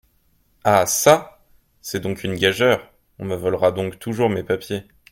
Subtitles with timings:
[0.63, 1.43] Ah çà!
[1.79, 2.91] c’est donc une gageure?
[3.19, 4.87] on me volera donc toujours mes papiers!